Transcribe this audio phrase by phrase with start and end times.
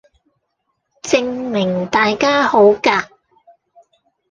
[1.03, 3.05] 證明大家好夾